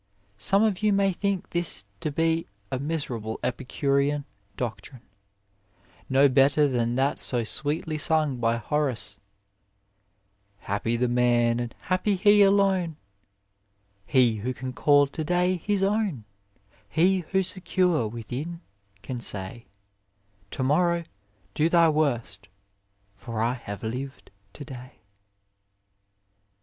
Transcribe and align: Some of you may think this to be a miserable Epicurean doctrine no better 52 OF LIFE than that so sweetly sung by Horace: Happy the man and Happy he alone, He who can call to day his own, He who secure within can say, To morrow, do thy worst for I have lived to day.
Some 0.39 0.63
of 0.63 0.81
you 0.81 0.91
may 0.91 1.13
think 1.13 1.51
this 1.51 1.85
to 1.99 2.09
be 2.09 2.47
a 2.71 2.79
miserable 2.79 3.39
Epicurean 3.43 4.25
doctrine 4.57 5.03
no 6.09 6.27
better 6.27 6.63
52 6.63 6.63
OF 6.63 6.71
LIFE 6.71 6.79
than 6.87 6.95
that 6.95 7.19
so 7.21 7.43
sweetly 7.43 7.99
sung 7.99 8.37
by 8.39 8.57
Horace: 8.57 9.19
Happy 10.61 10.97
the 10.97 11.07
man 11.07 11.59
and 11.59 11.75
Happy 11.81 12.15
he 12.15 12.41
alone, 12.41 12.95
He 14.07 14.37
who 14.37 14.55
can 14.55 14.73
call 14.73 15.05
to 15.05 15.23
day 15.23 15.57
his 15.57 15.83
own, 15.83 16.23
He 16.89 17.19
who 17.19 17.43
secure 17.43 18.07
within 18.07 18.61
can 19.03 19.19
say, 19.21 19.67
To 20.49 20.63
morrow, 20.63 21.03
do 21.53 21.69
thy 21.69 21.89
worst 21.89 22.47
for 23.15 23.39
I 23.39 23.53
have 23.53 23.83
lived 23.83 24.31
to 24.53 24.65
day. 24.65 24.93